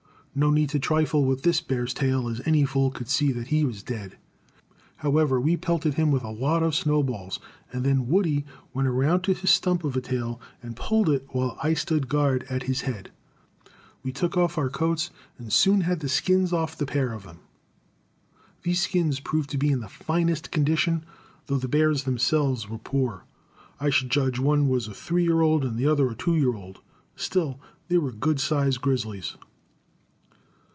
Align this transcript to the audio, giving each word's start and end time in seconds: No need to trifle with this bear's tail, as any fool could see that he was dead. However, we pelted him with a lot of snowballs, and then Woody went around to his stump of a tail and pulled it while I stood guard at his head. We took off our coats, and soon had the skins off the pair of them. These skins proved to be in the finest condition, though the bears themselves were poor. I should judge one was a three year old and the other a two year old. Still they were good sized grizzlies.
No 0.33 0.49
need 0.49 0.69
to 0.69 0.79
trifle 0.79 1.25
with 1.25 1.43
this 1.43 1.59
bear's 1.59 1.93
tail, 1.93 2.29
as 2.29 2.41
any 2.45 2.63
fool 2.63 2.89
could 2.89 3.09
see 3.09 3.33
that 3.33 3.47
he 3.47 3.65
was 3.65 3.83
dead. 3.83 4.17
However, 4.95 5.41
we 5.41 5.57
pelted 5.57 5.95
him 5.95 6.09
with 6.09 6.23
a 6.23 6.31
lot 6.31 6.63
of 6.63 6.73
snowballs, 6.73 7.41
and 7.73 7.83
then 7.83 8.07
Woody 8.07 8.45
went 8.73 8.87
around 8.87 9.23
to 9.23 9.33
his 9.33 9.49
stump 9.49 9.83
of 9.83 9.97
a 9.97 9.99
tail 9.99 10.39
and 10.63 10.73
pulled 10.77 11.09
it 11.09 11.25
while 11.33 11.57
I 11.61 11.73
stood 11.73 12.07
guard 12.07 12.45
at 12.49 12.63
his 12.63 12.79
head. 12.83 13.11
We 14.03 14.13
took 14.13 14.37
off 14.37 14.57
our 14.57 14.69
coats, 14.69 15.11
and 15.37 15.51
soon 15.51 15.81
had 15.81 15.99
the 15.99 16.07
skins 16.07 16.53
off 16.53 16.77
the 16.77 16.85
pair 16.85 17.11
of 17.11 17.23
them. 17.23 17.39
These 18.63 18.83
skins 18.83 19.19
proved 19.19 19.49
to 19.49 19.57
be 19.57 19.69
in 19.69 19.81
the 19.81 19.89
finest 19.89 20.49
condition, 20.49 21.03
though 21.47 21.57
the 21.57 21.67
bears 21.67 22.03
themselves 22.05 22.69
were 22.69 22.77
poor. 22.77 23.25
I 23.81 23.89
should 23.89 24.09
judge 24.09 24.39
one 24.39 24.69
was 24.69 24.87
a 24.87 24.93
three 24.93 25.23
year 25.25 25.41
old 25.41 25.65
and 25.65 25.77
the 25.77 25.87
other 25.87 26.09
a 26.09 26.15
two 26.15 26.37
year 26.37 26.55
old. 26.55 26.79
Still 27.17 27.59
they 27.89 27.97
were 27.97 28.13
good 28.13 28.39
sized 28.39 28.79
grizzlies. 28.79 29.35